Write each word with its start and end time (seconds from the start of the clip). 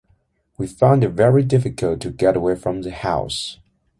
We 0.57 0.65
found 0.65 1.03
it 1.03 1.09
very 1.09 1.43
difficult 1.43 1.99
to 1.99 2.09
get 2.09 2.35
away 2.35 2.55
from 2.55 2.81
the 2.81 2.89
house. 2.89 3.59